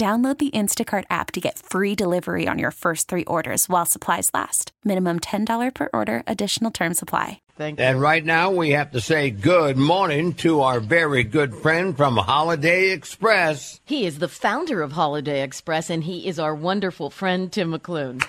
[0.00, 4.30] Download the Instacart app to get free delivery on your first three orders while supplies
[4.32, 4.72] last.
[4.82, 7.42] Minimum $10 per order, additional term supply.
[7.58, 7.84] Thank you.
[7.84, 12.16] And right now we have to say good morning to our very good friend from
[12.16, 13.82] Holiday Express.
[13.84, 18.26] He is the founder of Holiday Express, and he is our wonderful friend, Tim McLoone.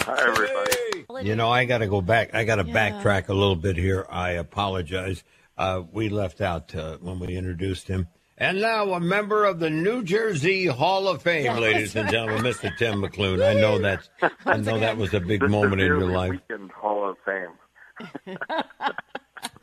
[0.00, 1.28] Hi, everybody.
[1.28, 2.34] You know, I got to go back.
[2.34, 2.74] I got to Yeah.
[2.74, 4.06] backtrack a little bit here.
[4.10, 5.22] I apologize.
[5.56, 8.08] Uh, we left out uh, when we introduced him.
[8.40, 12.74] And now a member of the New Jersey Hall of Fame, ladies and gentlemen, Mr.
[12.78, 13.46] Tim McLoone.
[13.46, 14.08] I know that's,
[14.46, 16.30] I know that was a big This moment in your life.
[16.30, 18.38] Weekend Hall of Fame.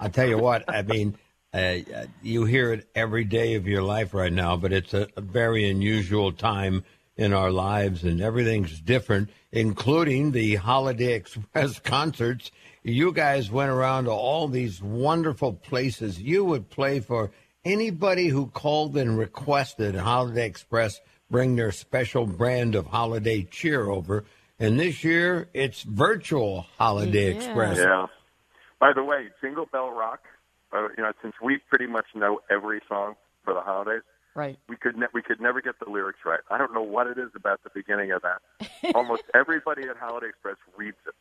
[0.00, 1.18] I tell you what, I mean,
[1.52, 1.80] uh,
[2.22, 5.68] you hear it every day of your life right now, but it's a, a very
[5.68, 6.82] unusual time
[7.18, 12.50] in our lives, and everything's different, including the Holiday Express concerts.
[12.82, 16.22] You guys went around to all these wonderful places.
[16.22, 17.32] You would play for
[17.64, 24.24] anybody who called and requested Holiday Express bring their special brand of holiday cheer over.
[24.58, 27.36] And this year, it's virtual Holiday Yeah.
[27.36, 27.78] Express.
[27.78, 28.06] Yeah.
[28.78, 30.20] By the way, Jingle Bell Rock.
[30.72, 33.14] Uh, you know, since we pretty much know every song
[33.44, 34.02] for the holidays,
[34.34, 34.58] Right.
[34.68, 36.40] we could ne- we could never get the lyrics right.
[36.50, 38.40] I don't know what it is about the beginning of that.
[38.94, 41.14] Almost everybody at Holiday Express reads it.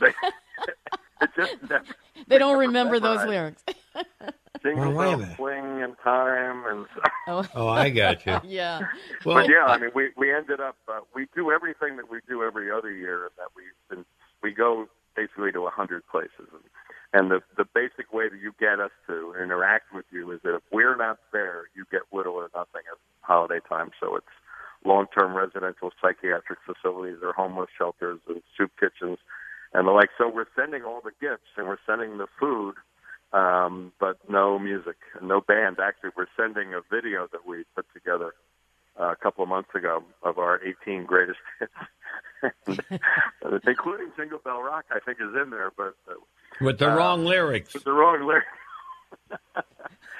[0.00, 0.12] They,
[1.20, 1.84] it just never,
[2.26, 3.54] They don't remember those memorize.
[3.64, 3.64] lyrics.
[4.62, 5.36] Jingle Well, wait a Bell minute.
[5.36, 6.86] Swing and time and.
[7.30, 8.40] Oh, Oh, I got you.
[8.44, 8.80] yeah.
[9.24, 12.20] Well, but yeah, I mean, we we ended up uh, we do everything that we
[12.26, 13.30] do every other year.
[13.36, 14.04] That we've been
[14.42, 16.62] we go basically to a hundred places, and,
[17.12, 20.54] and the the basic way that you get us to interact with you is that
[20.54, 23.90] if we're not there, you get little or nothing at holiday time.
[24.00, 24.26] So it's
[24.86, 29.18] long-term residential psychiatric facilities or homeless shelters and soup kitchens
[29.74, 30.10] and the like.
[30.18, 32.74] So we're sending all the gifts and we're sending the food
[33.32, 35.76] um, but no music, no band.
[35.82, 38.32] Actually, we're sending a video that we put together
[38.98, 41.38] uh, a couple of months ago of our 18 greatest
[42.40, 42.80] hits,
[43.66, 44.86] including Jingle Bell Rock.
[44.90, 46.14] I think is in there, but uh,
[46.62, 47.74] with the Uh, wrong lyrics.
[47.74, 48.46] with the wrong lyrics.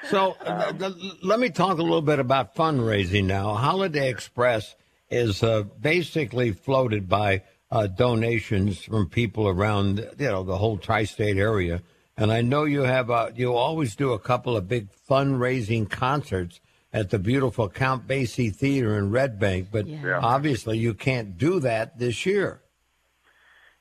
[0.03, 3.53] So uh, l- l- let me talk a little bit about fundraising now.
[3.55, 4.75] Holiday Express
[5.09, 11.37] is uh, basically floated by uh, donations from people around, you know, the whole tri-state
[11.37, 11.81] area.
[12.17, 16.59] And I know you have, a, you always do a couple of big fundraising concerts
[16.91, 20.19] at the beautiful Count Basie Theater in Red Bank, but Yeah.
[20.21, 22.61] obviously you can't do that this year.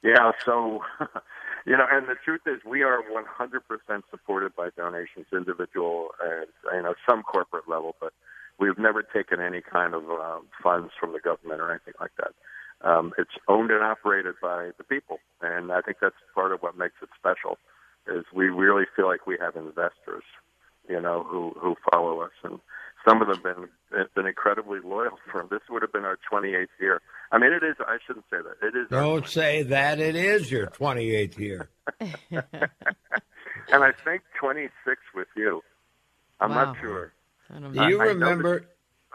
[0.02, 0.84] Yeah, so
[1.66, 6.82] you know, and the truth is, we are 100% supported by donations, individual and you
[6.82, 8.12] know some corporate level, but
[8.58, 12.32] we've never taken any kind of um, funds from the government or anything like that.
[12.82, 16.76] Um, it's owned and operated by the people, and I think that's part of what
[16.78, 17.58] makes it special.
[18.06, 20.22] Is we really feel like we have investors,
[20.88, 22.60] you know, who who follow us, and
[23.06, 25.18] some of them have been been incredibly loyal.
[25.30, 27.00] For this would have been our 28th year.
[27.32, 27.76] I mean, it is.
[27.80, 28.66] I shouldn't say that.
[28.66, 28.88] It is.
[28.90, 31.68] Don't say that it is your 28th year.
[33.72, 34.70] and I think 26
[35.14, 35.62] with you.
[36.40, 36.64] I'm Wow.
[36.66, 37.12] not sure.
[37.50, 38.60] I don't Do you I know remember?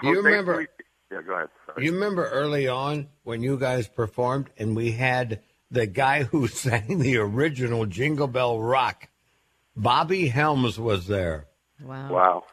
[0.02, 0.68] Do you remember?
[1.14, 1.50] Feliciano- Yeah, go ahead.
[1.66, 1.86] Sorry.
[1.86, 7.00] You remember early on when you guys performed and we had the guy who sang
[7.00, 9.08] the original Jingle Bell Rock,
[9.76, 11.48] Bobby Helms was there.
[11.82, 12.10] Wow.
[12.12, 12.44] wow.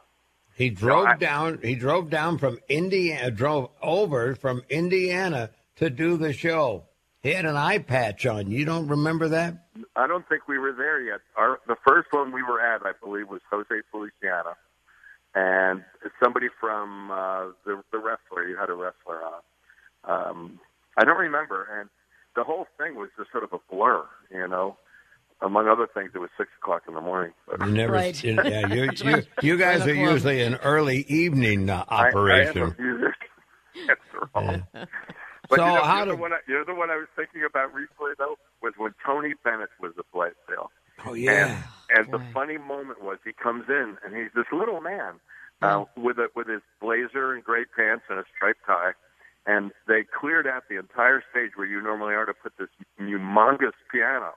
[0.54, 1.60] He drove I- down.
[1.62, 3.26] He drove down from Indiana.
[3.28, 6.84] Uh, drove over from Indiana to do the show.
[7.22, 8.50] He had an eye patch on.
[8.50, 9.66] You don't remember that?
[9.94, 11.20] I don't think we were there yet.
[11.36, 14.54] Our the first one we were at, I believe, was Jose Feliciano,
[15.35, 15.85] and
[16.23, 18.47] somebody from uh, the the wrestler.
[18.49, 19.41] You had a wrestler on.
[20.05, 20.61] Um,
[20.97, 21.88] I don't remember, and
[22.37, 24.77] the whole thing was just sort of a blur, you know.
[25.43, 27.32] among other things, it was six o'clock in the morning.
[27.49, 28.23] But You never, Right.
[28.25, 32.15] you, yeah, you, you, you guys are usually an early evening uh, I- I, am
[32.15, 32.62] operation.
[32.79, 33.15] a music.
[33.91, 34.43] After all.
[34.44, 34.85] Yeah.
[35.49, 36.97] But So you know, how you do- the one I, you know the one I
[36.97, 40.69] was thinking about recently though was when Tony Bennett was at Blythedale.
[41.06, 41.59] oh And,
[41.94, 45.14] and the funny moment was he comes in and he's this little man
[45.62, 48.92] uh, with a, with his blazer and gray pants and a striped tie,
[49.46, 53.72] and they cleared out the entire stage where you normally are to put this humongous
[53.90, 54.32] piano.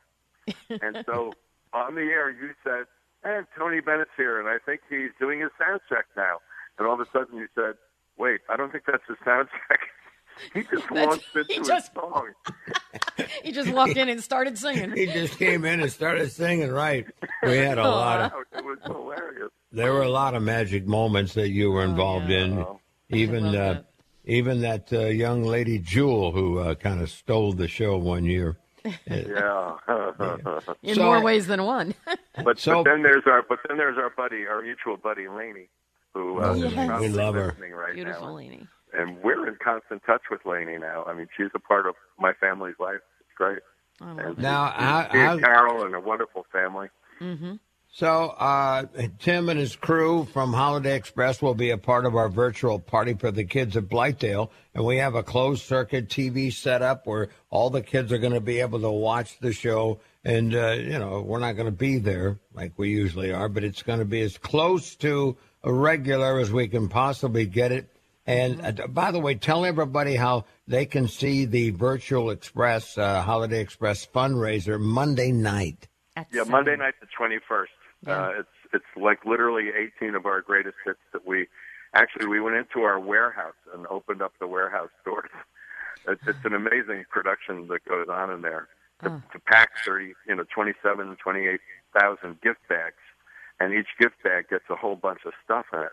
[0.70, 1.34] and so
[1.74, 2.86] on the air you said,
[3.24, 6.38] "And Tony Bennett's here, and I think he's doing his sound check now."
[6.78, 7.76] And all of a sudden you said,
[8.18, 9.80] "Wait, I don't think that's his sound check."
[10.54, 12.30] he just That's- launched into he his just- song.
[13.44, 14.96] He just walked in and started singing.
[14.96, 16.72] He just came in and started singing.
[16.72, 17.06] Right,
[17.44, 18.32] we had a lot of.
[18.58, 19.50] It was hilarious.
[19.72, 22.60] There were a lot of magic moments that you were involved in.
[22.60, 22.80] Oh.
[23.10, 23.86] Even uh, that.
[24.26, 28.58] even that uh, young lady Jewel who uh, kind of stole the show one year.
[29.06, 29.76] Yeah.
[30.84, 31.94] In So- more ways than one.
[32.44, 35.70] But, So- but then there's our but then there's our buddy, our mutual buddy Laney,
[36.14, 37.00] who uh, Oh, is yes.
[37.02, 37.56] we love her.
[37.76, 38.34] right Beautiful, now.
[38.36, 38.68] Lainey.
[38.94, 41.04] And we're in constant touch with Laney now.
[41.06, 43.00] I mean, she's a part of my family's life.
[43.22, 43.60] It's great.
[44.02, 44.42] I love And it.
[44.42, 46.90] Now, how, she how, and Carol and a wonderful family.
[47.22, 47.54] Mm-hmm.
[47.92, 48.08] so
[48.38, 48.86] uh,
[49.20, 53.14] Tim and his crew from Holiday Express will be a part of our virtual party
[53.14, 57.30] for the kids at Blythedale, and we have a closed circuit TV set up where
[57.50, 60.00] all the kids are going to be able to watch the show.
[60.26, 63.64] And uh, you know, we're not going to be there like we usually are, but
[63.64, 67.90] it's going to be as close to a regular as we can possibly get it.
[68.26, 73.22] And uh, by the way, tell everybody how they can see the Virtual Express uh,
[73.22, 75.88] Holiday Express fundraiser Monday night.
[76.16, 76.52] At Yeah, seven.
[76.52, 77.72] Monday night the twenty first.
[78.06, 78.22] Yeah.
[78.22, 81.48] Uh, it's it's like literally eighteen of our greatest hits that we
[81.94, 85.30] actually we went into our warehouse and opened up the warehouse doors.
[86.06, 88.68] It's, it's an amazing production that goes on in there.
[89.04, 91.62] To, to pack thirty, you know, twenty seven, twenty eight
[91.98, 93.00] thousand gift bags,
[93.62, 95.92] and each gift bag gets a whole bunch of stuff in it,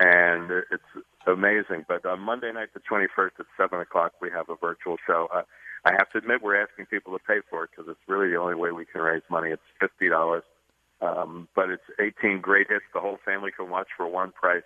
[0.00, 1.84] and it's amazing.
[1.88, 5.28] But on Monday night the twenty first at seven o'clock we have a virtual show.
[5.34, 5.42] Uh,
[5.84, 8.36] I have to admit we're asking people to pay for it because it's really the
[8.36, 9.50] only way we can raise money.
[9.50, 10.44] It's fifty dollars,
[11.00, 12.84] um, but it's eighteen great hits.
[12.94, 14.62] The whole family can watch for one price.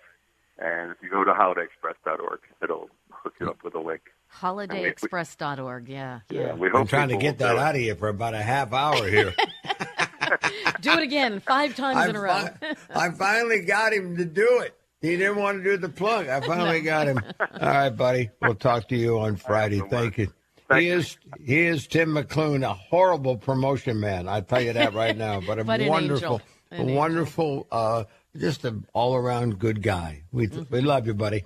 [0.59, 4.01] And if you go to holidayexpress.org, it'll hook you up with a link.
[4.41, 5.87] HolidayExpress.org.
[5.87, 6.53] Yeah, Yeah, yeah.
[6.53, 9.07] we hope I'm trying to get that out of you for about a half hour
[9.07, 9.33] here.
[10.81, 12.47] Do it again five times in a row.
[12.59, 14.76] fi- I finally got him to do it.
[15.01, 16.27] He didn't want to do the plug.
[16.27, 17.19] I finally got him.
[17.39, 18.29] All right, buddy.
[18.41, 19.79] We'll talk to you on Friday.
[19.79, 20.33] so Thank you.
[20.67, 20.97] Thank he you.
[20.97, 24.27] is he is Tim McLoone, a horrible promotion man.
[24.27, 25.39] I tell you that right now.
[25.39, 26.41] But a But wonderful, angel.
[26.71, 28.03] a An wonderful, uh,
[28.35, 30.23] just an all around good guy.
[30.31, 31.45] We we love you, buddy.